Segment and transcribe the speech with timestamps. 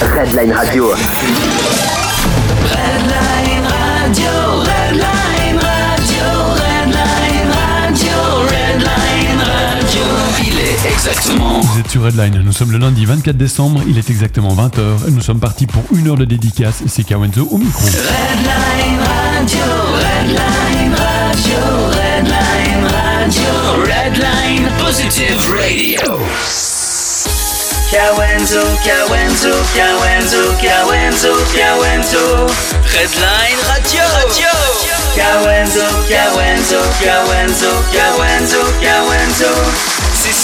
[0.00, 0.90] Redline Radio.
[0.90, 0.98] Redline
[3.64, 6.26] Radio, Redline Radio,
[6.58, 10.04] Redline Radio, Redline Radio.
[10.40, 11.60] Il est exactement.
[11.60, 15.20] Vous êtes sur Redline, nous sommes le lundi 24 décembre, il est exactement 20h, nous
[15.20, 17.84] sommes partis pour une heure de dédicace, c'est Kawenzo au micro.
[17.86, 19.64] Redline Radio,
[19.94, 21.58] Redline Radio,
[21.92, 23.52] Redline Radio,
[23.84, 26.73] Redline Positive Radio.
[27.94, 32.46] Kawenzo, Kawenzo, Kawenzo, Kawenzo, Kawenzo.
[32.92, 34.02] Redline Radio.
[34.18, 34.50] Radio.
[35.14, 39.50] Kawenzo, Kawenzo, Kawenzo, Kawenzo, Kawenzo.
[40.12, 40.43] C'est sûr.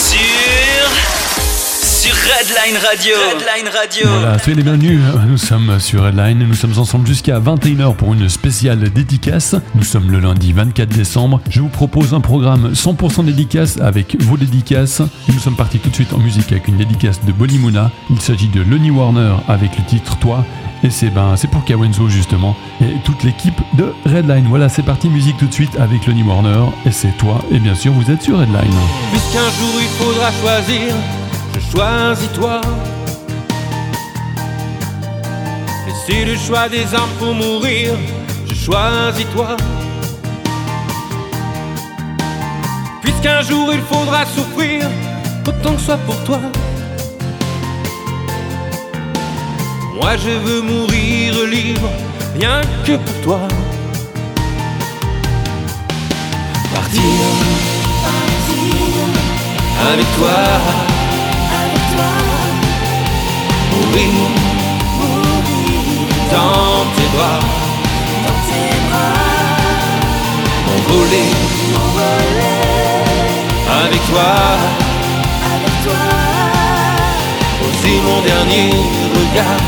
[2.41, 3.13] Redline Radio.
[3.37, 4.07] Redline Radio.
[4.07, 8.29] Voilà, soyez les bienvenus, nous sommes sur Redline, nous sommes ensemble jusqu'à 21h pour une
[8.29, 9.55] spéciale dédicace.
[9.75, 14.37] Nous sommes le lundi 24 décembre, je vous propose un programme 100% dédicace avec vos
[14.37, 15.01] dédicaces.
[15.29, 17.91] Et nous sommes partis tout de suite en musique avec une dédicace de Bolimouna.
[18.09, 20.43] Il s'agit de Lonnie Warner avec le titre Toi.
[20.83, 24.47] Et c'est ben, c'est pour Kawenzo justement et toute l'équipe de Redline.
[24.47, 27.45] Voilà, c'est parti musique tout de suite avec Lonnie Warner et c'est toi.
[27.51, 28.73] Et bien sûr, vous êtes sur Redline.
[29.11, 30.95] Puisqu'un jour il faudra choisir,
[31.53, 32.61] je choisis toi.
[35.87, 37.93] Et c'est le choix des âmes pour mourir,
[38.47, 39.57] je choisis toi.
[43.01, 44.87] Puisqu'un jour il faudra souffrir,
[45.47, 46.39] autant que soit pour toi.
[49.95, 51.89] Moi je veux mourir libre,
[52.35, 53.39] rien que pour toi.
[56.73, 57.01] Partir,
[59.93, 60.90] avec toi.
[63.81, 64.29] Mourir,
[66.31, 67.39] dans tes bras.
[70.67, 71.31] M'envoler,
[73.83, 74.31] avec toi.
[77.59, 78.69] Poser mon dernier
[79.15, 79.63] regard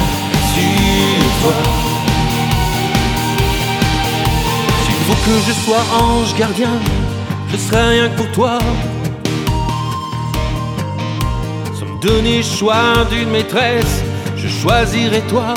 [0.53, 1.57] sur toi.
[4.83, 6.75] S'il faut que je sois ange gardien,
[7.51, 8.59] je serai rien que pour toi.
[12.01, 14.02] Donner choix d'une maîtresse,
[14.43, 15.53] je choisirai toi.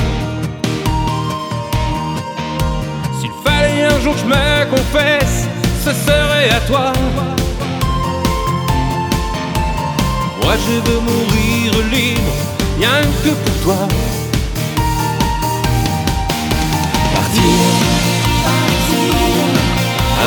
[3.21, 5.49] S'il fallait un jour que je me confesse,
[5.85, 6.93] ce serait à toi.
[10.43, 12.33] Moi je veux mourir libre,
[12.79, 13.89] rien que pour toi.
[17.15, 17.43] Partir,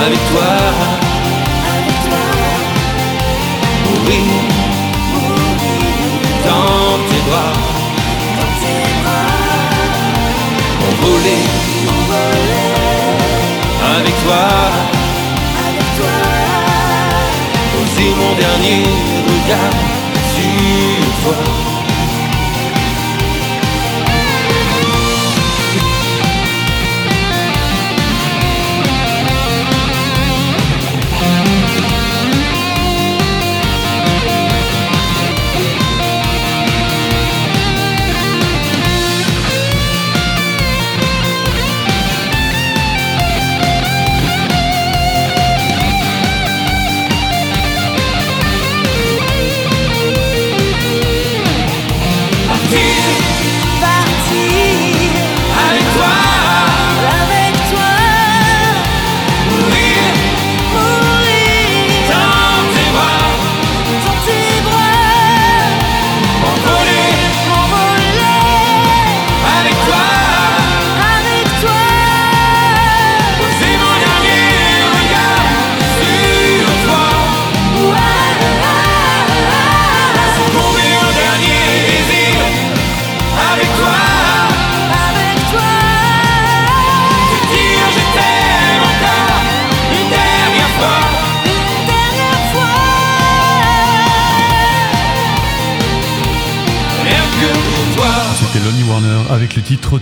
[0.04, 0.52] avec toi.
[3.86, 4.44] Mourir,
[6.46, 7.69] dans tes.
[11.10, 11.42] M'envoler,
[13.98, 14.48] avec toi.
[17.74, 18.84] Poser mon dernier
[19.26, 19.74] regard
[20.36, 21.69] sur toi.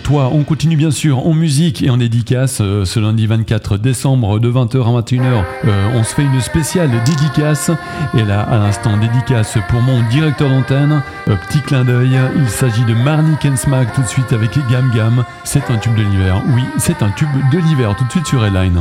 [0.10, 4.50] On continue bien sûr en musique et en dédicace euh, ce lundi 24 décembre de
[4.50, 5.44] 20h à 21h.
[5.66, 7.72] euh, on se fait une spéciale dédicace.
[8.18, 11.02] Et là, à l'instant, dédicace pour mon directeur d'antenne.
[11.28, 15.26] Euh, petit clin d'œil, il s'agit de Marnie Kensmack tout de suite avec Gam Gam.
[15.44, 16.42] C'est un tube de l'hiver.
[16.56, 18.80] Oui, c'est un tube de l'hiver tout de suite sur Redline.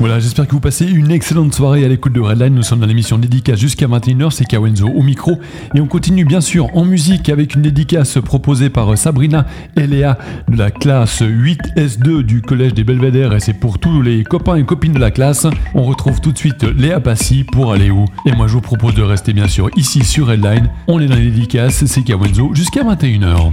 [0.00, 2.54] Voilà, j'espère que vous passez une excellente soirée à l'écoute de Redline.
[2.54, 5.38] Nous sommes dans l'émission dédicace jusqu'à 21h, c'est Kawenzo au micro.
[5.74, 9.44] Et on continue bien sûr en musique avec une dédicace proposée par Sabrina
[9.76, 10.16] et Léa
[10.48, 13.34] de la classe 8S2 du Collège des Belvédères.
[13.34, 15.46] Et c'est pour tous les copains et copines de la classe.
[15.74, 18.06] On retrouve tout de suite Léa Passy pour aller où?
[18.24, 20.70] Et moi je vous propose de rester bien sûr ici sur Redline.
[20.88, 23.52] On est dans les dédicaces, c'est Kawenzo jusqu'à 21h.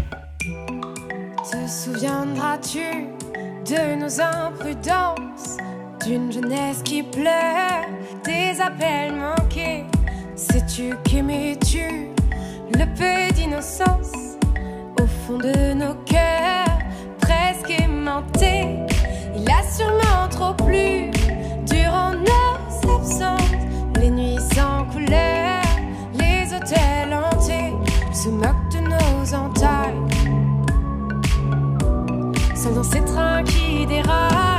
[1.44, 2.80] Te souviendras-tu
[3.70, 5.58] de nos imprudences,
[6.06, 7.84] d'une jeunesse qui pleure,
[8.24, 9.84] des appels manqués.
[10.38, 12.08] Sais-tu qu'aimais-tu
[12.72, 14.38] le peu d'innocence?
[15.02, 16.80] Au fond de nos cœurs,
[17.20, 18.68] presque aimantés
[19.36, 21.12] Il a sûrement trop plu
[21.66, 23.42] durant nos absences,
[24.00, 25.62] les nuits sans couleur,
[26.14, 27.74] les hôtels hantés,
[28.14, 30.17] se moquent de nos entailles
[32.74, 34.57] dans ces trains qui déraillent.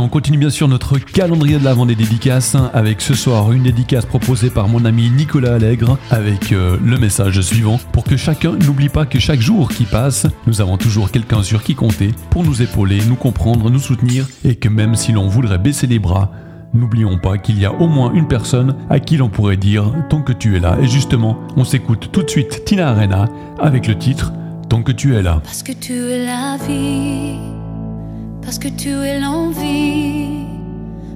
[0.00, 3.64] On continue bien sûr notre calendrier de l'avant des dédicaces hein, avec ce soir une
[3.64, 8.52] dédicace proposée par mon ami Nicolas Allègre avec euh, le message suivant pour que chacun
[8.52, 12.44] n'oublie pas que chaque jour qui passe, nous avons toujours quelqu'un sur qui compter pour
[12.44, 16.32] nous épauler, nous comprendre, nous soutenir et que même si l'on voudrait baisser les bras,
[16.72, 20.22] n'oublions pas qu'il y a au moins une personne à qui l'on pourrait dire tant
[20.22, 20.78] que tu es là.
[20.80, 23.26] Et justement, on s'écoute tout de suite Tina Arena
[23.58, 24.32] avec le titre
[24.70, 25.40] Tant que tu es là.
[25.42, 27.59] Parce que tu es la vie,
[28.42, 30.46] parce que tu es l'envie,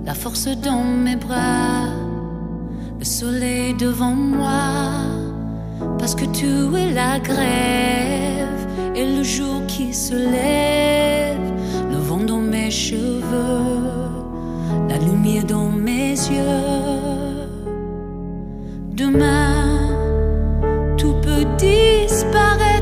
[0.04, 1.88] la force dans mes bras,
[2.98, 4.92] le soleil devant moi.
[5.98, 11.52] Parce que tu es la grève et le jour qui se lève,
[11.90, 14.10] le vent dans mes cheveux,
[14.88, 17.44] la lumière dans mes yeux.
[18.92, 19.88] Demain,
[20.96, 22.73] tout peut disparaître.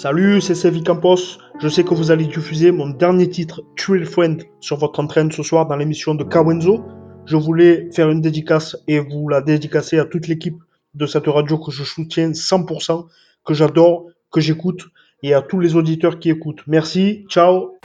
[0.00, 1.36] Salut, c'est Sevi Campos.
[1.60, 5.42] Je sais que vous allez diffuser mon dernier titre, Thrill Friend, sur votre entraîne ce
[5.42, 6.82] soir dans l'émission de Kawenzo.
[7.26, 10.56] Je voulais faire une dédicace et vous la dédicacer à toute l'équipe
[10.94, 13.08] de cette radio que je soutiens 100%,
[13.44, 14.86] que j'adore, que j'écoute
[15.22, 16.62] et à tous les auditeurs qui écoutent.
[16.66, 17.76] Merci, ciao.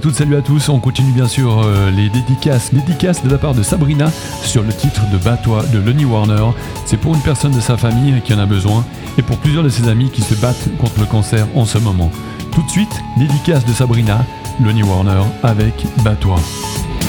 [0.00, 0.68] Toutes, salut à tous.
[0.68, 2.74] On continue bien sûr euh, les dédicaces.
[2.74, 4.10] Dédicaces de la part de Sabrina
[4.42, 6.44] sur le titre de Bats-toi de Lenny Warner.
[6.84, 8.84] C'est pour une personne de sa famille qui en a besoin
[9.16, 12.10] et pour plusieurs de ses amis qui se battent contre le cancer en ce moment.
[12.52, 14.24] Tout de suite, dédicace de Sabrina,
[14.64, 16.40] Lenny Warner avec Bats-toi.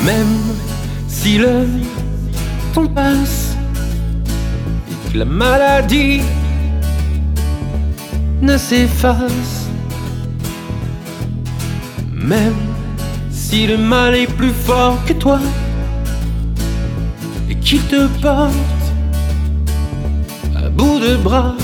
[0.05, 0.37] Même
[1.07, 1.67] si le
[2.73, 3.57] temps passe,
[5.15, 6.21] la maladie
[8.41, 9.67] ne s'efface,
[12.13, 12.66] même
[13.49, 15.39] Si le mal est plus fort que toi
[17.49, 18.53] et qu'il te porte
[20.53, 21.55] à bout de bras,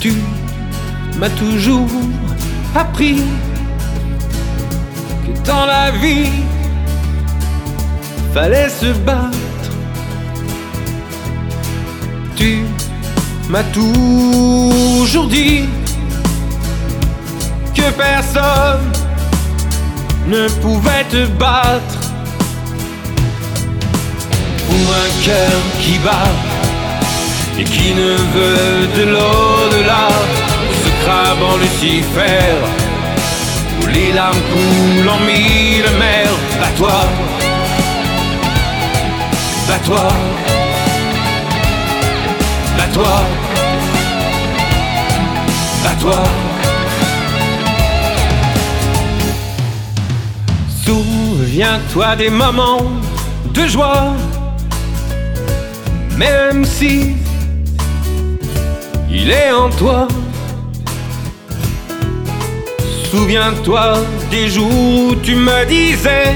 [0.00, 0.12] tu
[1.20, 1.86] m'as toujours
[2.74, 3.22] appris
[5.24, 6.26] que dans la vie,
[8.34, 9.70] fallait se battre.
[12.34, 12.64] Tu
[13.48, 15.68] m'as toujours dit
[17.74, 18.92] que personne
[20.26, 21.96] ne pouvait te battre.
[24.68, 26.32] Pour un cœur qui bat
[27.58, 30.08] et qui ne veut de l'au-delà,
[30.82, 32.54] ce crabe en Lucifer,
[33.82, 37.00] où les larmes coulent en mille mers, à toi,
[39.72, 40.08] à toi,
[50.90, 52.82] Souviens-toi des moments
[53.54, 54.12] de joie,
[56.16, 57.14] même si
[59.08, 60.08] il est en toi.
[63.08, 63.98] Souviens-toi
[64.32, 66.34] des jours où tu me disais,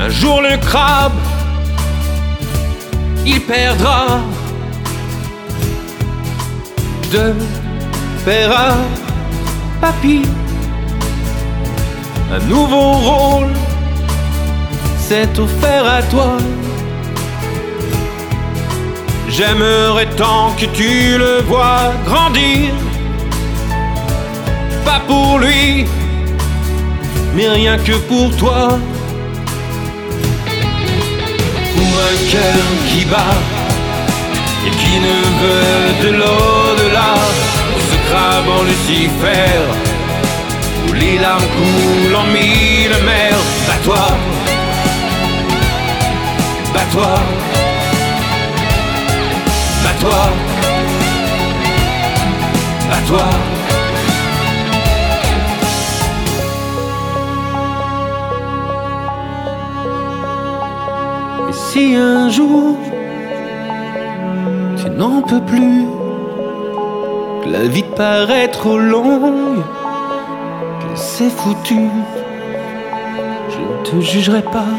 [0.00, 1.12] un jour le crabe,
[3.24, 4.18] il perdra
[7.12, 7.34] de
[8.24, 8.74] père à
[9.80, 10.22] papy.
[12.30, 13.52] Un nouveau rôle
[14.98, 16.36] s'est offert à toi.
[19.30, 22.74] J'aimerais tant que tu le vois grandir.
[24.84, 25.86] Pas pour lui,
[27.34, 28.78] mais rien que pour toi.
[31.74, 33.36] Pour un cœur qui bat
[34.66, 37.14] et qui ne veut de l'au-delà.
[37.90, 39.87] Ce crabe en Lucifer,
[41.00, 43.42] les larmes coulent en mille mers.
[43.66, 44.04] Bats-toi,
[46.74, 47.12] bats-toi,
[49.84, 50.20] bats-toi,
[52.90, 53.26] bats-toi.
[61.48, 62.76] Et si un jour
[64.76, 65.84] tu n'en peux plus,
[67.42, 69.62] que la vie te paraît trop longue,
[71.18, 71.88] c'est foutu,
[73.50, 74.72] je ne te jugerai pas,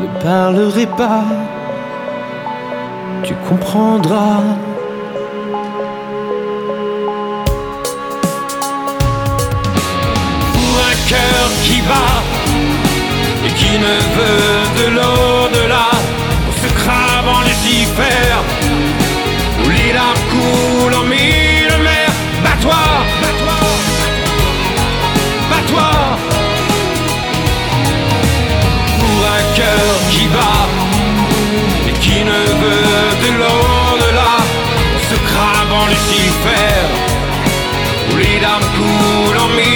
[0.00, 1.24] ne parlerai pas,
[3.22, 4.44] tu comprendras.
[10.54, 12.22] Pour un cœur qui bat
[13.46, 15.88] et qui ne veut de l'au-delà,
[16.46, 18.32] pour ce crabe en Lucifer,
[19.62, 20.75] où les larmes
[36.46, 36.86] Lucifer,
[38.12, 39.75] où les larmes coulent en mille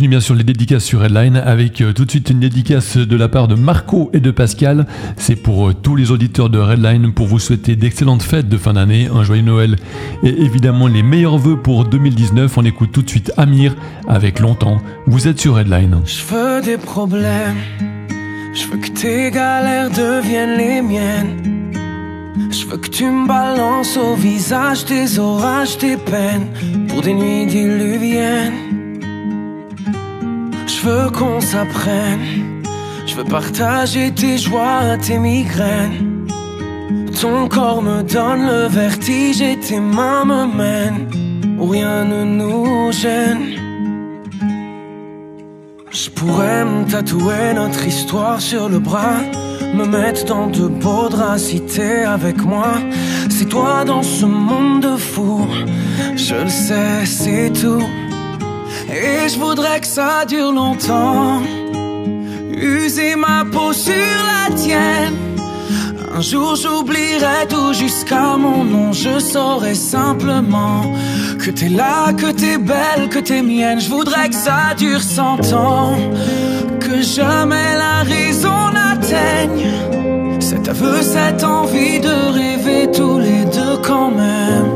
[0.00, 3.16] continue bien sûr les dédicaces sur Headline avec euh, tout de suite une dédicace de
[3.16, 4.86] la part de Marco et de Pascal.
[5.18, 8.72] C'est pour euh, tous les auditeurs de Redline pour vous souhaiter d'excellentes fêtes de fin
[8.72, 9.76] d'année, un joyeux Noël
[10.22, 12.56] et évidemment les meilleurs vœux pour 2019.
[12.56, 13.76] On écoute tout de suite Amir
[14.08, 14.78] avec Longtemps.
[15.06, 16.00] Vous êtes sur Redline.
[16.06, 17.58] Je veux des problèmes.
[18.54, 21.70] Je veux que tes galères deviennent les miennes.
[22.50, 26.48] Je veux que tu me balances au visage tes orages, tes peines
[26.88, 28.79] pour des nuits diluviennes.
[30.82, 32.62] Je veux qu'on s'apprenne.
[33.06, 36.26] Je veux partager tes joies, tes migraines.
[37.20, 41.06] Ton corps me donne le vertige et tes mains me mènent
[41.60, 43.56] rien ne nous gêne.
[45.90, 49.20] Je pourrais me tatouer notre histoire sur le bras,
[49.74, 51.54] me mettre dans de beaux draps
[52.06, 52.72] avec moi.
[53.28, 55.46] C'est toi dans ce monde de fou,
[56.16, 57.84] je le sais, c'est tout.
[58.92, 61.42] Et je voudrais que ça dure longtemps,
[62.52, 65.14] user ma peau sur la tienne,
[66.12, 70.82] Un jour j'oublierai tout jusqu'à mon nom, je saurai simplement
[71.38, 73.80] que t'es là, que t'es belle, que t'es mienne.
[73.80, 75.96] Je voudrais que ça dure cent ans,
[76.80, 79.70] que jamais la raison n'atteigne.
[80.40, 84.69] Cet aveu, cette envie de rêver tous les deux quand même.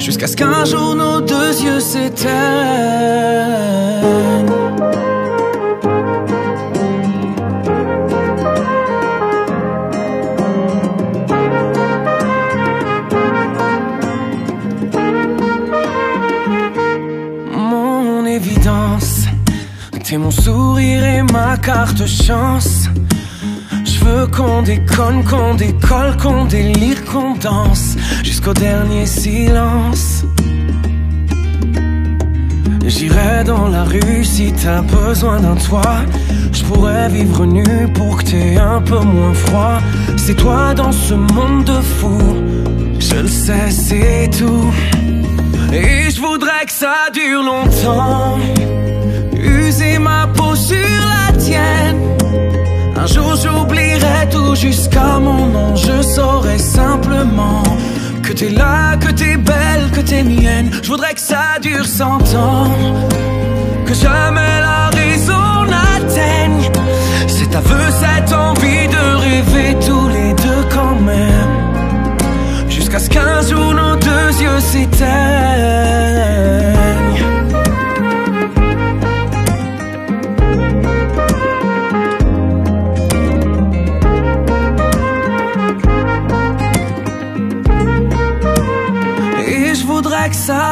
[0.00, 2.30] Jusqu'à ce qu'un jour nos deux yeux s'éteignent.
[17.52, 19.26] Mon évidence,
[20.02, 22.88] t'es mon sourire et ma carte chance.
[23.84, 27.96] Je veux qu'on déconne, qu'on décolle, qu'on délire, qu'on danse
[28.40, 30.24] jusqu'au dernier silence.
[32.86, 36.00] J'irai dans la rue si t'as besoin d'un toit.
[36.52, 39.78] Je pourrais vivre nu pour que t'aies un peu moins froid.
[40.16, 42.36] C'est toi dans ce monde de fous.
[42.98, 44.72] Je le sais, c'est tout.
[45.72, 48.38] Et je voudrais que ça dure longtemps.
[49.34, 50.76] User ma peau sur
[51.12, 52.00] la tienne.
[52.96, 55.76] Un jour j'oublierai tout jusqu'à mon nom.
[55.76, 57.62] Je saurai simplement
[58.30, 60.70] que t'es là, que t'es belle, que t'es mienne.
[60.82, 62.70] Je voudrais que ça dure cent ans.
[63.86, 66.70] Que jamais la raison n'atteigne
[67.26, 72.68] cet aveu, cette envie de rêver tous les deux quand même.
[72.68, 75.10] Jusqu'à ce qu'un jour nos deux yeux s'éteignent.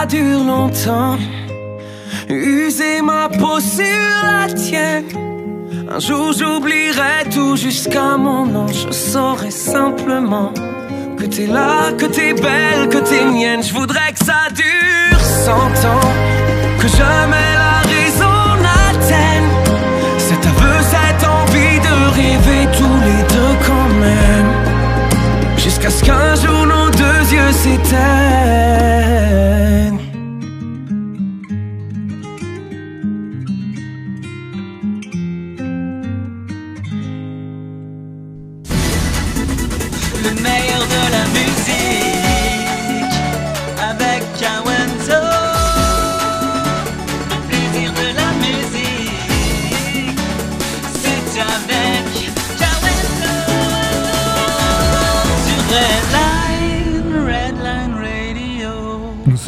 [0.08, 1.18] Dure longtemps.
[2.28, 3.84] User ma peau sur
[4.24, 5.04] la tienne.
[5.90, 8.68] Un jour j'oublierai tout jusqu'à mon nom.
[8.68, 10.52] Je saurai simplement
[11.18, 13.62] que t'es là, que t'es belle, que t'es mienne.
[13.62, 16.10] Je voudrais que ça dure cent ans.
[16.80, 19.50] Que jamais la raison n'atteigne
[20.18, 24.50] cet aveu, cette envie de rêver tous les deux quand même.
[25.56, 27.98] Jusqu'à ce qu'un jour nos deux yeux s'éteignent.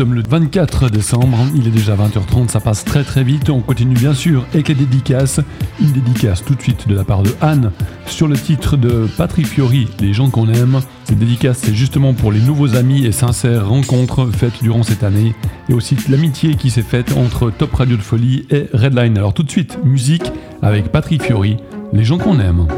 [0.01, 3.51] Nous sommes le 24 décembre, il est déjà 20h30, ça passe très très vite.
[3.51, 5.40] On continue bien sûr avec les dédicaces.
[5.81, 7.73] Une dédicace tout de suite de la part de Anne
[8.07, 10.81] sur le titre de Patrick Fiori, Les gens qu'on aime.
[11.05, 15.35] Cette dédicace, c'est justement pour les nouveaux amis et sincères rencontres faites durant cette année
[15.68, 19.18] et aussi l'amitié qui s'est faite entre Top Radio de Folie et Redline.
[19.18, 20.31] Alors tout de suite, musique
[20.62, 21.57] avec Patrick Fiori,
[21.92, 22.68] Les gens qu'on aime.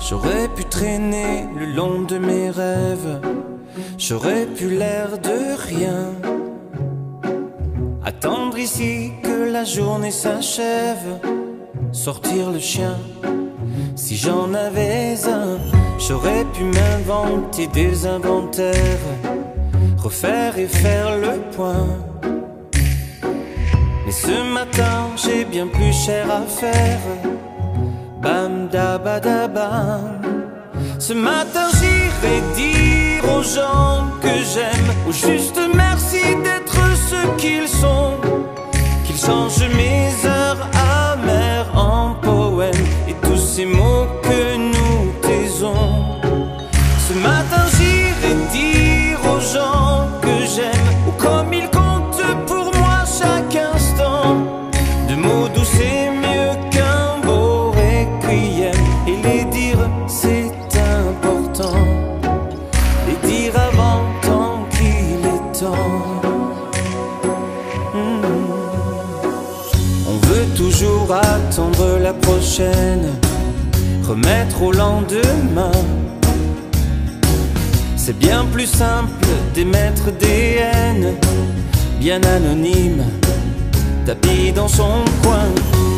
[0.00, 3.20] J'aurais pu traîner le long de mes rêves,
[3.96, 6.12] j'aurais pu l'air de rien.
[8.04, 11.20] Attendre ici que la journée s'achève,
[11.92, 12.96] sortir le chien.
[13.94, 15.58] Si j'en avais un,
[15.98, 19.06] j'aurais pu m'inventer des inventaires,
[19.96, 21.86] refaire et faire le point.
[24.04, 27.00] Mais ce matin, j'ai bien plus cher à faire.
[28.24, 28.98] Bam da.
[30.98, 38.14] Ce matin j'irai dire aux gens que j'aime, au juste merci d'être ce qu'ils sont.
[39.04, 40.66] Qu'ils changent mes heures
[41.12, 45.92] amères en poèmes et tous ces mots que nous taisons.
[47.06, 50.23] Ce matin j'irai dire aux gens
[74.06, 75.72] remettre au lendemain.
[77.96, 81.14] C'est bien plus simple d'émettre des haines,
[81.98, 83.04] bien anonymes,
[84.06, 85.48] tapis dans son coin.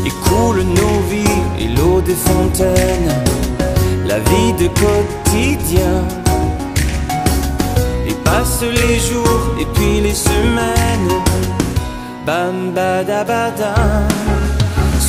[0.05, 3.11] Et coule nos vies et l'eau des fontaines,
[4.07, 6.01] la vie de quotidien.
[8.07, 11.21] Et passent les jours et puis les semaines,
[12.25, 13.75] bam badabada.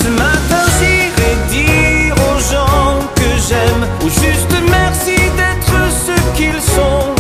[0.03, 7.15] Ce matin j'irai dire aux gens que j'aime Ou juste merci d'être ce qu'ils sont.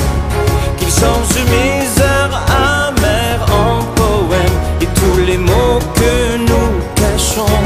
[0.78, 2.40] Qu'ils changent mes heures
[2.86, 7.62] amères en poèmes Et tous les mots que nous cachons.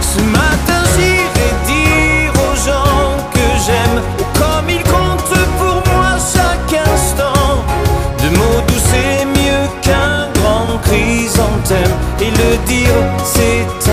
[0.00, 6.80] Ce matin j'irai dire aux gens que j'aime Ou comme ils comptent pour moi chaque
[6.94, 7.64] instant.
[8.22, 13.85] De mots doux c'est mieux qu'un grand chrysanthème Et le dire c'est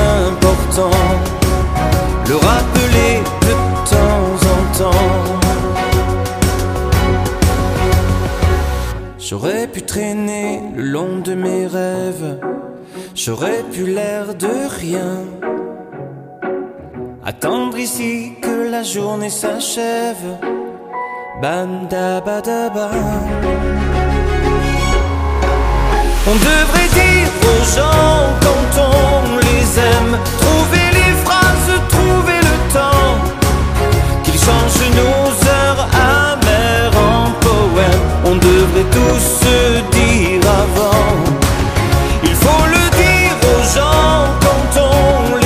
[0.76, 3.54] Le rappeler de
[3.94, 5.40] temps en temps.
[9.20, 12.40] J'aurais pu traîner le long de mes rêves
[13.14, 15.26] J'aurais pu l'air de rien.
[17.24, 20.26] Attendre ici que la journée s'achève
[21.40, 22.90] Bam da ba da ba.
[26.26, 29.43] On devrait dire aux gens quand on
[29.76, 33.18] Trouver les phrases, trouver le temps.
[34.24, 38.06] Qu'ils changent nos heures amères en poèmes.
[38.24, 41.16] On devrait tous se dire avant.
[42.24, 45.43] Il faut le dire aux gens quand on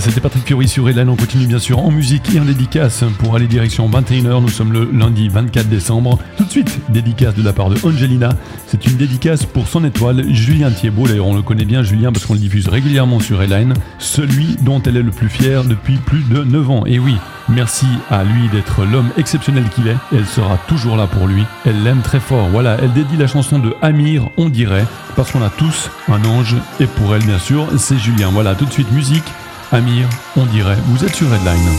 [0.00, 1.08] C'était Patrick Fiori sur Redline.
[1.08, 4.40] On continue bien sûr en musique et en dédicace pour aller direction 21h.
[4.40, 6.18] Nous sommes le lundi 24 décembre.
[6.36, 8.28] Tout de suite, dédicace de la part de Angelina.
[8.66, 11.08] C'est une dédicace pour son étoile, Julien Thiebaud.
[11.08, 13.74] D'ailleurs, on le connaît bien, Julien, parce qu'on le diffuse régulièrement sur Redline.
[13.98, 16.84] Celui dont elle est le plus fière depuis plus de 9 ans.
[16.86, 17.16] Et oui,
[17.48, 19.96] merci à lui d'être l'homme exceptionnel qu'il est.
[20.12, 21.42] Elle sera toujours là pour lui.
[21.66, 22.48] Elle l'aime très fort.
[22.50, 26.54] Voilà, elle dédie la chanson de Amir, on dirait, parce qu'on a tous un ange.
[26.78, 28.30] Et pour elle, bien sûr, c'est Julien.
[28.32, 29.24] Voilà, tout de suite, musique.
[29.70, 31.76] Amir, on dirait, vous êtes sur Redline.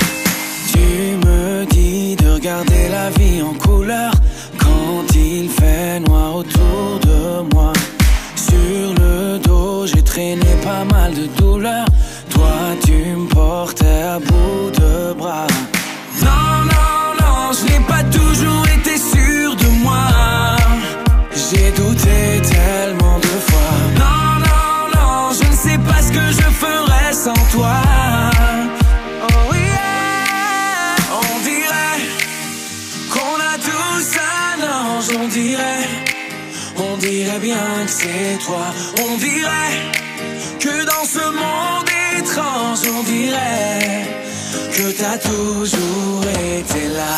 [0.71, 4.11] Tu me dis de regarder la vie en couleur
[4.59, 7.73] quand il fait noir autour de moi.
[8.35, 11.87] Sur le dos, j'ai traîné pas mal de douleurs.
[12.29, 12.51] Toi,
[12.85, 14.48] tu me portais à bout
[38.01, 38.65] c'est toi,
[39.03, 39.75] on dirait
[40.59, 44.07] que dans ce monde étrange, on dirait
[44.75, 46.23] que t'as toujours
[46.57, 47.15] été là.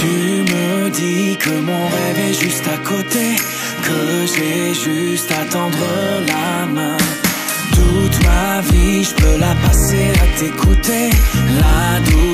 [0.00, 0.06] Tu
[0.52, 3.36] me dis que mon rêve est juste à côté,
[4.26, 5.76] j'ai juste à tendre
[6.26, 6.96] la main.
[7.74, 11.10] Toute ma vie, je peux la passer à t'écouter.
[11.60, 12.29] La douceur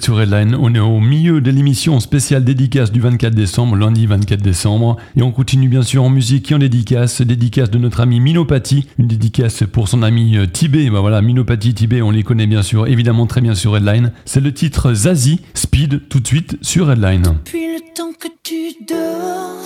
[0.00, 4.40] sur Redline, on est au milieu de l'émission spéciale dédicace du 24 décembre, lundi 24
[4.40, 8.20] décembre, et on continue bien sûr en musique et en dédicace, dédicace de notre ami
[8.20, 12.46] Minopati, une dédicace pour son ami euh, Tibet, bah voilà, Minopati, Tibet, on les connaît
[12.46, 16.56] bien sûr, évidemment très bien sur Redline, c'est le titre Zazie, Speed, tout de suite
[16.62, 17.22] sur Redline.
[17.22, 19.58] Depuis le temps que tu dors,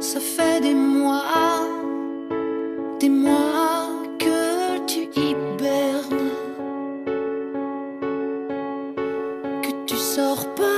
[0.00, 1.24] ça fait des mois,
[3.00, 3.73] des mois
[10.14, 10.73] sors pas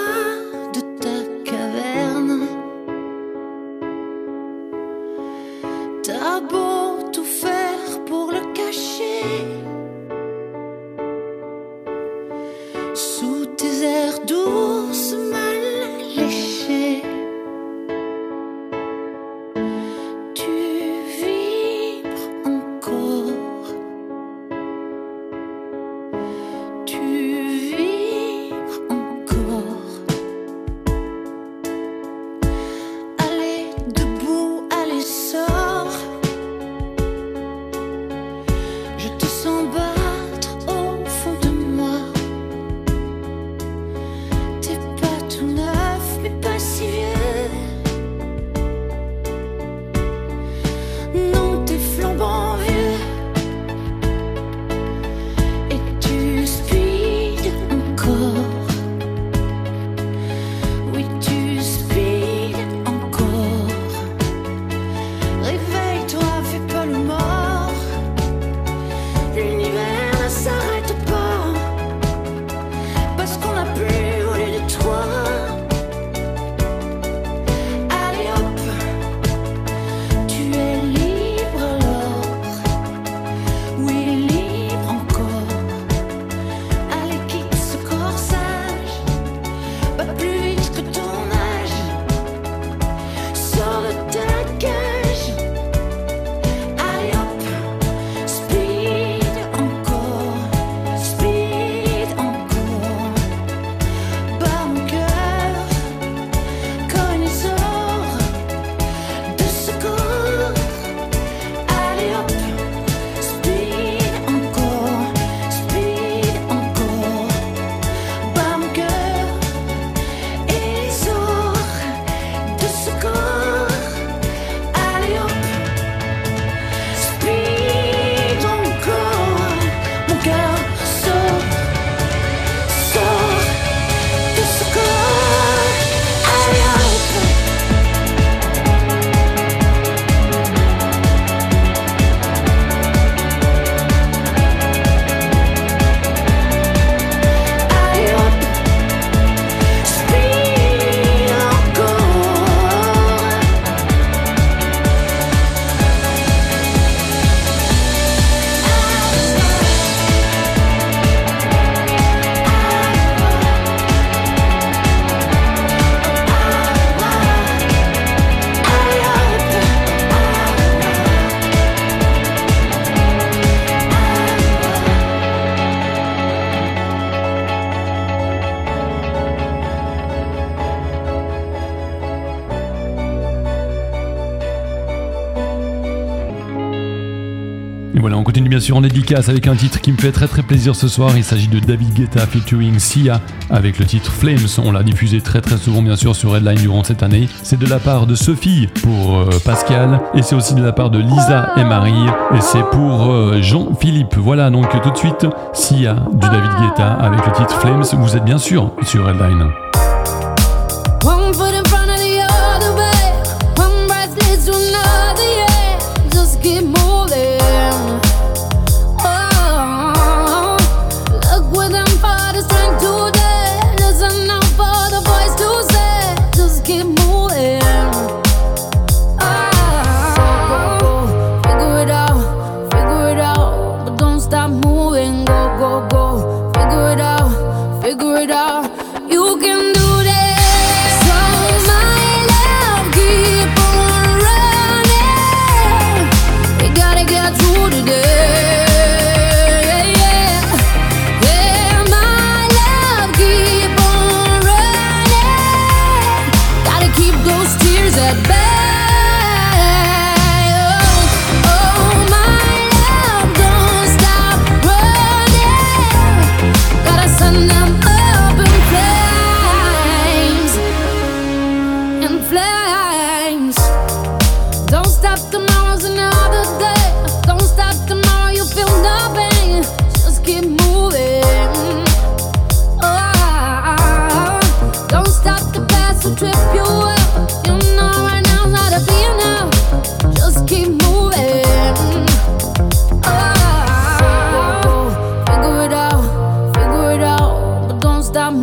[187.97, 190.29] Et voilà, on continue bien sûr en dédicace avec un titre qui me fait très
[190.29, 191.17] très plaisir ce soir.
[191.17, 194.37] Il s'agit de David Guetta featuring Sia avec le titre Flames.
[194.59, 197.27] On l'a diffusé très très souvent bien sûr sur Redline durant cette année.
[197.43, 200.91] C'est de la part de Sophie pour euh, Pascal et c'est aussi de la part
[200.91, 204.17] de Lisa et Marie et c'est pour euh, Jean-Philippe.
[204.19, 207.83] Voilà donc tout de suite Sia du David Guetta avec le titre Flames.
[207.95, 209.66] Vous êtes bien sûr sur Redline.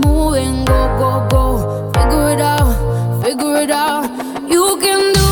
[0.04, 0.66] Stop moving.
[0.66, 1.92] Go, go, go.
[1.94, 4.04] Figure it out, figure it out.
[4.50, 5.23] You can do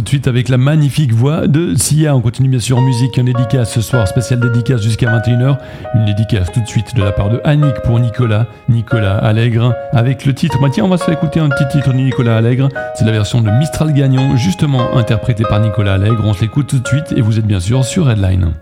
[0.00, 2.16] tout de suite avec la magnifique voix de Sia.
[2.16, 5.58] On continue bien sûr en musique, un dédicace ce soir, spécial dédicace jusqu'à 21h.
[5.94, 10.24] Une dédicace tout de suite de la part de Annick pour Nicolas, Nicolas Allègre, avec
[10.24, 10.58] le titre.
[10.58, 12.70] Bah tiens, on va se faire écouter un petit titre de Nicolas Allègre.
[12.94, 16.24] C'est la version de Mistral Gagnant, justement interprétée par Nicolas Allègre.
[16.24, 18.54] On se l'écoute tout de suite et vous êtes bien sûr sur Redline.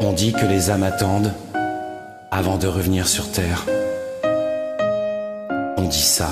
[0.00, 1.32] On dit que les âmes attendent
[2.30, 3.64] avant de revenir sur Terre.
[5.76, 6.28] On dit ça.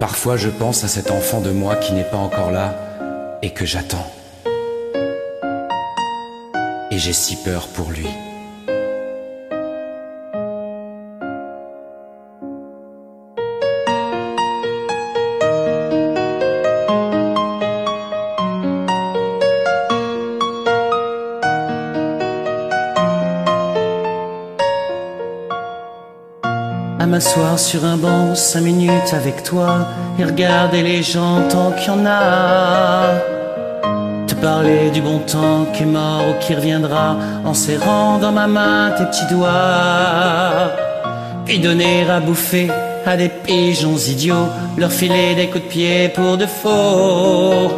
[0.00, 2.74] Parfois je pense à cet enfant de moi qui n'est pas encore là
[3.42, 4.06] et que j'attends.
[6.90, 8.06] Et j'ai si peur pour lui.
[27.58, 29.88] Sur un banc cinq minutes avec toi
[30.18, 33.14] et regarder les gens tant qu'il y en a.
[34.26, 38.46] Te parler du bon temps qui est mort ou qui reviendra en serrant dans ma
[38.46, 40.72] main tes petits doigts.
[41.44, 42.68] Puis donner à bouffer
[43.04, 47.72] à des pigeons idiots, leur filer des coups de pied pour de faux.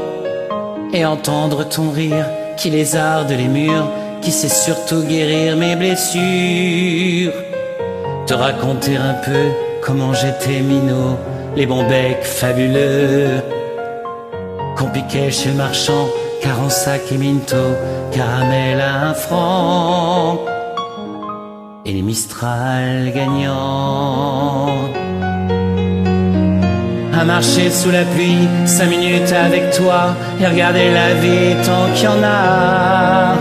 [0.93, 2.27] Et entendre ton rire
[2.57, 3.89] qui lézarde les murs,
[4.21, 7.33] qui sait surtout guérir mes blessures
[8.31, 11.17] te raconter un peu comment j'étais minot,
[11.57, 13.43] les bons becs fabuleux
[14.77, 16.09] qu'on piquait chez marchand,
[16.43, 17.57] car en sac et minto,
[18.13, 20.41] caramel à un franc,
[21.85, 24.69] et les Mistral gagnants.
[27.19, 32.05] À marcher sous la pluie, cinq minutes avec toi, et regarder la vie tant qu'il
[32.05, 33.35] y en a.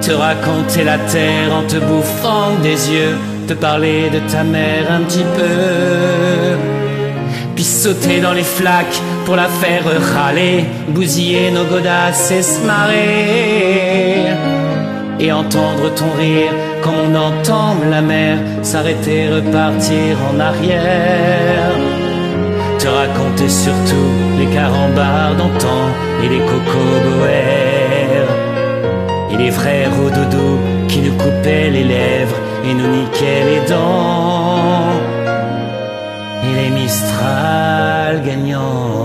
[0.00, 3.16] Te raconter la terre en te bouffant des yeux,
[3.46, 6.56] te parler de ta mère un petit peu.
[7.54, 9.84] Puis sauter dans les flaques pour la faire
[10.14, 14.26] râler, bousiller nos godasses et se marrer.
[15.18, 21.72] Et entendre ton rire comme on entend la mer s'arrêter, repartir en arrière.
[22.78, 25.82] Te raconter surtout les carambars d'antan
[26.22, 27.75] et les cocoboères.
[29.36, 30.58] Et les frères au dodo
[30.88, 34.90] qui nous coupaient les lèvres et nous niquaient les dents,
[36.42, 38.96] et les Mistral gagnants.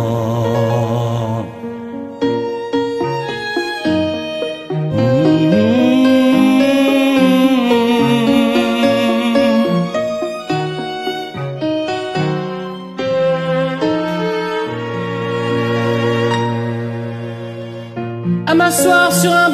[18.47, 19.50] À m'asseoir sur un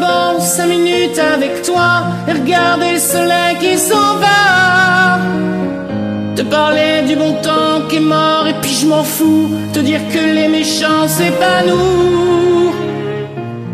[0.48, 5.20] cinq minutes avec toi et regarder le soleil qui s'en va.
[6.38, 9.52] Te parler du bon temps qui est mort et puis je m'en fous.
[9.74, 12.72] Te dire que les méchants c'est pas nous.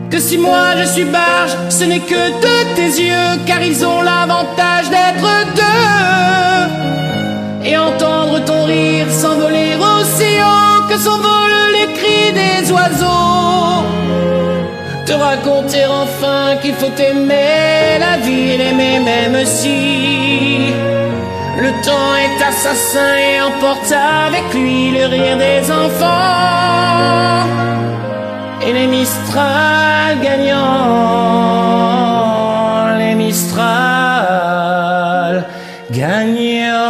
[0.10, 4.02] Que si moi je suis barge, ce n'est que de tes yeux car ils ont
[4.02, 5.30] l'avantage d'être
[5.62, 6.60] deux.
[7.70, 13.24] Et entendre ton rire s'envoler aussi haut que s'envolent les cris des oiseaux
[15.06, 20.74] te raconter enfin qu'il faut aimer la vie l'aimer même si
[21.58, 26.64] le temps est assassin et emporte avec lui le rire des enfants
[28.66, 30.60] et les Mistral gagnants,
[32.98, 33.74] les Mistral
[35.92, 36.83] gagnants.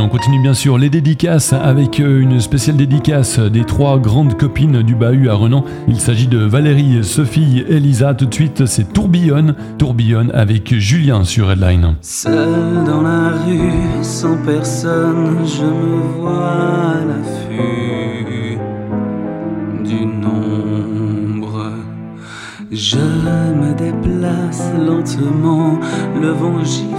[0.00, 4.82] On continue bien sûr les dédicaces avec euh, une spéciale dédicace des trois grandes copines
[4.82, 5.64] du bahut à Renan.
[5.88, 8.14] Il s'agit de Valérie, Sophie, Elisa.
[8.14, 9.54] Tout de suite, c'est Tourbillonne.
[9.78, 11.96] Tourbillonne avec Julien sur Headline.
[12.00, 18.58] Seul dans la rue, sans personne, je me vois à l'affût
[19.84, 21.70] d'une ombre.
[22.70, 25.78] Je me déplace lentement,
[26.20, 26.94] le vent gifle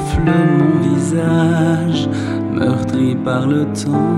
[0.57, 2.07] mon visage,
[2.55, 4.15] meurtri par le temps.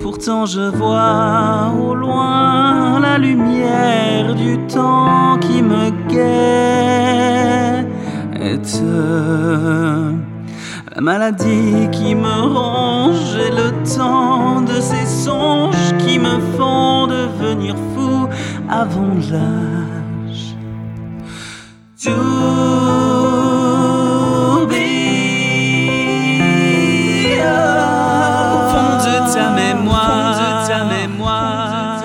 [0.00, 6.48] Pourtant je vois au loin la lumière du temps qui me guette.
[10.94, 17.76] La maladie qui me ronge et le temps de ces songes qui me font devenir
[17.94, 18.26] fou
[18.68, 20.56] avant l'âge.
[22.02, 23.77] Tourbillonne
[27.40, 32.02] au fond de ta mémoire, de ta mémoire.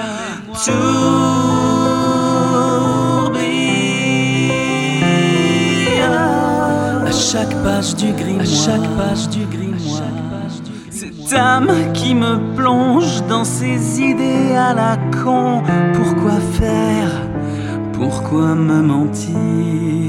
[6.14, 10.02] Tourbillonne à chaque page du grimoire, à chaque page du grimoire.
[10.90, 15.64] Cette âme qui me plonge dans ses idées à la con.
[15.94, 17.12] Pourquoi faire?
[17.94, 20.03] Pourquoi me mentir?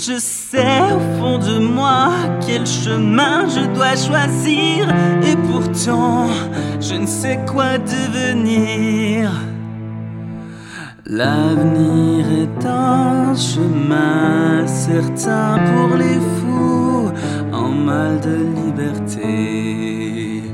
[0.00, 2.10] Je sais au fond de moi
[2.46, 4.88] quel chemin je dois choisir.
[5.24, 6.28] Et pourtant,
[6.80, 9.32] je ne sais quoi devenir.
[11.04, 17.10] L'avenir est un chemin certain pour les fous
[17.52, 20.44] en mal de liberté.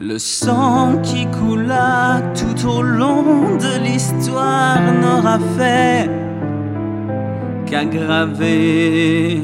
[0.00, 6.19] Le sang qui coula tout au long de l'histoire n'aura fait
[7.70, 9.42] qu'aggraver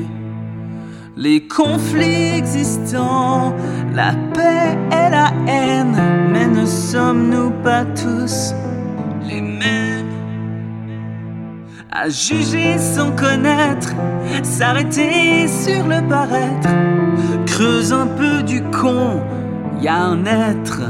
[1.17, 3.55] les conflits existants,
[3.95, 5.97] la paix et la haine.
[6.33, 8.55] Mais ne sommes-nous pas tous
[9.27, 10.07] les mêmes?
[11.91, 13.95] À juger sans connaître,
[14.43, 16.69] s'arrêter sur le paraître,
[17.47, 19.23] creuse un peu du con,
[19.81, 20.83] y a un être.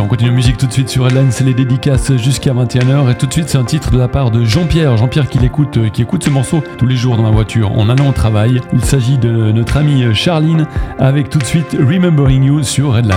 [0.00, 3.10] On continue musique tout de suite sur Headline, c'est les dédicaces jusqu'à 21h.
[3.10, 4.96] Et tout de suite, c'est un titre de la part de Jean-Pierre.
[4.96, 7.88] Jean-Pierre qui l'écoute, euh, qui écoute ce morceau tous les jours dans la voiture en
[7.88, 8.60] allant au travail.
[8.72, 10.66] Il s'agit de notre amie Charline
[10.98, 13.16] avec tout de suite Remembering You sur Headline.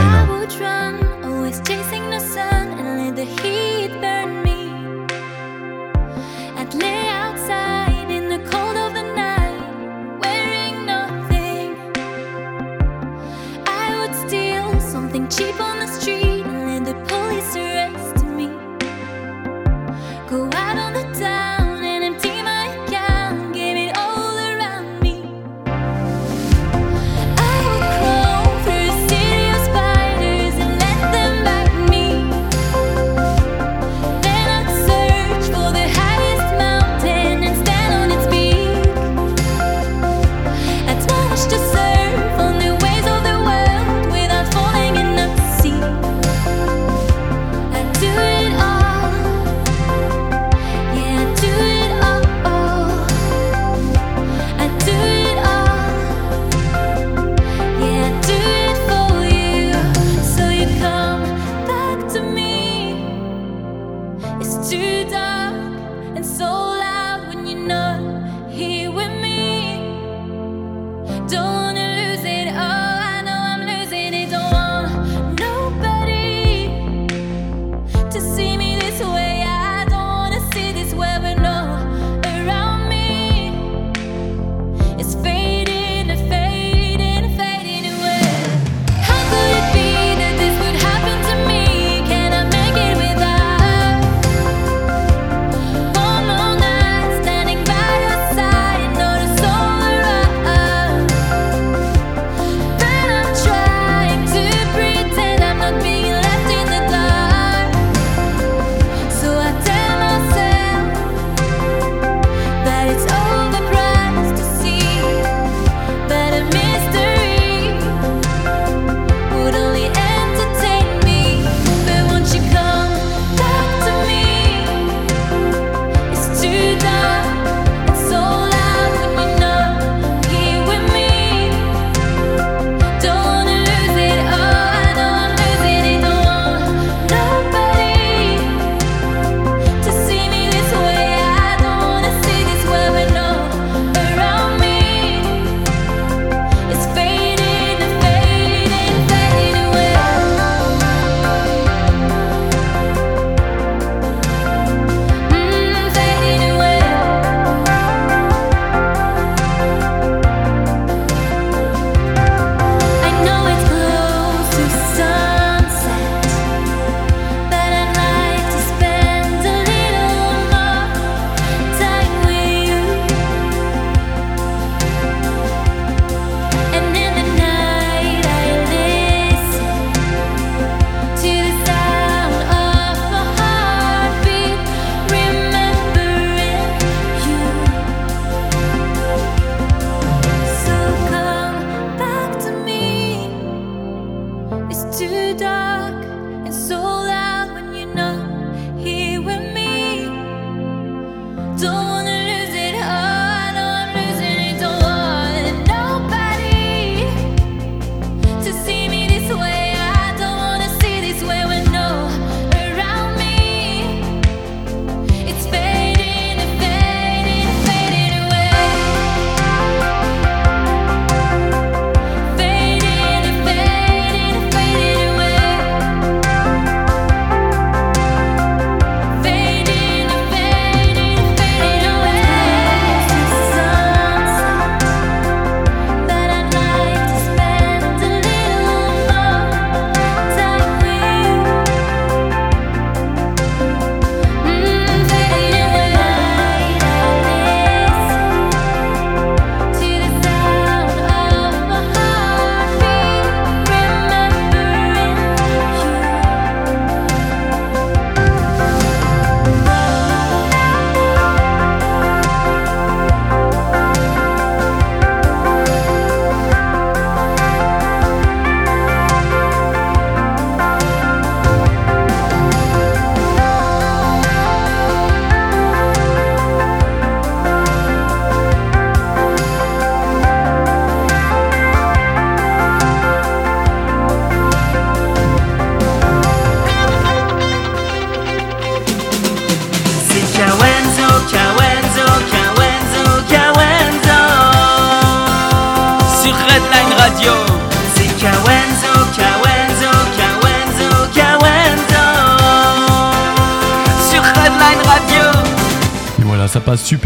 [15.20, 15.77] would run,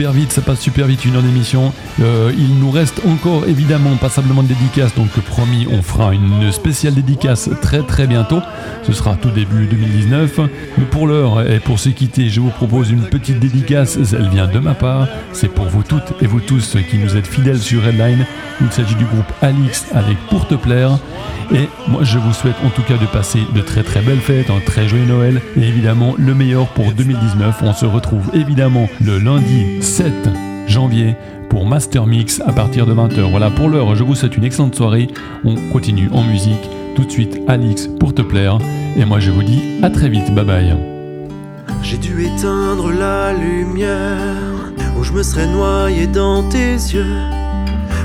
[0.02, 1.72] super vite, ça passe super vite une heure d'émission.
[2.02, 6.96] Euh, il nous reste encore évidemment passablement de dédicaces, donc promis, on fera une spéciale
[6.96, 8.40] dédicace très très bientôt.
[8.84, 10.40] Ce sera tout début 2019.
[10.78, 13.98] Mais pour l'heure et pour se quitter, je vous propose une petite dédicace.
[14.14, 15.08] Elle vient de ma part.
[15.34, 18.26] C'est pour vous toutes et vous tous qui nous êtes fidèles sur Redline.
[18.62, 21.00] Il s'agit du groupe Alix avec Pour te plaire.
[21.54, 24.50] Et moi, je vous souhaite en tout cas de passer de très très belles fêtes,
[24.50, 27.62] un très joyeux Noël et évidemment le meilleur pour 2019.
[27.64, 30.14] On se retrouve évidemment le lundi 7
[30.68, 31.16] janvier
[31.50, 33.30] pour Master Mix à partir de 20h.
[33.30, 35.08] Voilà pour l'heure, je vous souhaite une excellente soirée.
[35.44, 36.70] On continue en musique.
[37.02, 38.60] Tout de suite, Alix pour te plaire.
[38.96, 40.32] Et moi, je vous dis à très vite.
[40.36, 40.78] Bye bye.
[41.82, 47.18] J'ai dû éteindre la lumière, ou je me serais noyé dans tes yeux.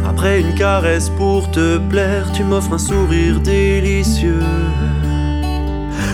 [0.09, 4.41] Après une caresse pour te plaire, tu m'offres un sourire délicieux.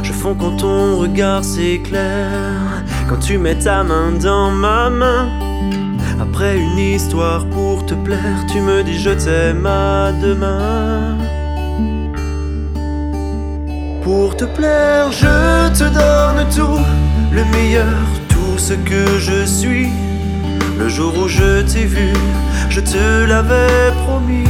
[0.02, 5.28] Je fonds quand ton regard s'éclaire, quand tu mets ta main dans ma main.
[6.20, 11.21] Après une histoire pour te plaire, tu me dis je t'aime à demain.
[14.02, 16.80] Pour te plaire, je te donne tout,
[17.30, 17.86] le meilleur,
[18.28, 19.90] tout ce que je suis.
[20.76, 22.12] Le jour où je t'ai vu,
[22.68, 24.42] je te l'avais promis.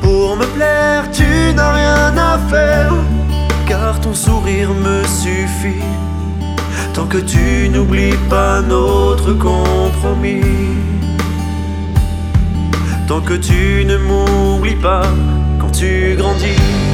[0.00, 2.94] Pour me plaire, tu n'as rien à faire,
[3.66, 5.84] car ton sourire me suffit.
[6.94, 10.40] Tant que tu n'oublies pas notre compromis.
[13.06, 15.02] Tant que tu ne m'oublies pas
[15.60, 16.87] quand tu grandis.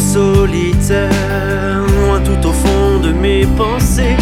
[0.00, 1.10] Solitaire,
[2.04, 4.16] loin tout au fond de mes pensées,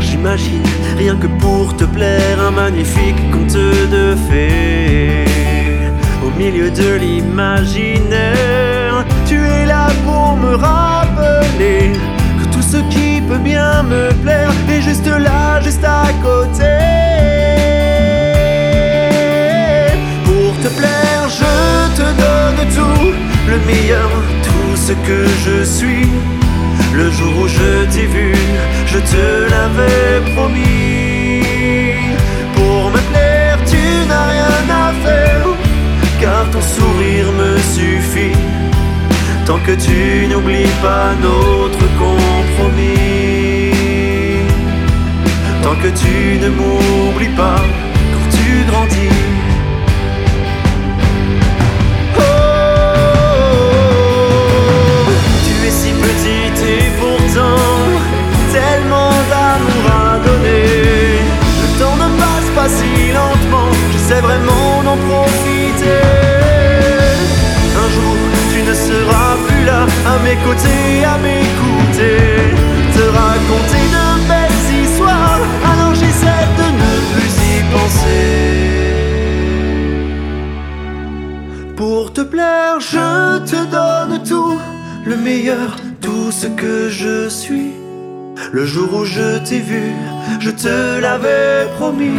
[0.00, 0.62] j'imagine
[0.98, 5.24] rien que pour te plaire un magnifique conte de fées.
[6.24, 8.24] Au milieu de l'imaginaire,
[9.26, 11.92] tu es là pour me rappeler
[12.38, 16.74] que tout ce qui peut bien me plaire est juste là, juste à côté.
[20.24, 21.52] Pour te plaire, je
[21.98, 23.12] te donne tout,
[23.50, 24.10] le meilleur,
[24.52, 26.08] tout ce que je suis.
[26.94, 28.34] Le jour où je t'ai vu,
[28.86, 31.42] je te l'avais promis.
[32.56, 35.46] Pour me plaire, tu n'as rien à faire,
[36.20, 38.38] car ton sourire me suffit.
[39.46, 43.72] Tant que tu n'oublies pas notre compromis.
[45.62, 47.60] Tant que tu ne m'oublies pas
[48.12, 49.31] quand tu grandis.
[58.52, 61.20] Tellement d'amour à donner.
[61.62, 66.02] Le temps ne passe pas si lentement, j'essaie vraiment d'en profiter.
[67.82, 68.16] Un jour,
[68.52, 72.20] tu ne seras plus là, à mes côtés, à m'écouter,
[72.94, 75.42] te raconter de belles histoires.
[75.70, 78.52] Alors j'essaie de ne plus y penser.
[81.76, 84.58] Pour te plaire, je te donne tout,
[85.04, 85.76] le meilleur,
[86.32, 87.72] ce que je suis.
[88.52, 89.92] Le jour où je t'ai vu,
[90.40, 92.16] je te l'avais promis.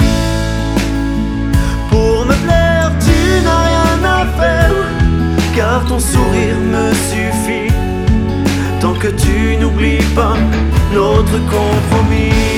[1.90, 4.76] Pour me plaire, tu n'as rien à faire,
[5.56, 7.74] car ton sourire me suffit.
[8.80, 10.38] Tant que tu n'oublies pas
[10.94, 12.53] notre compromis.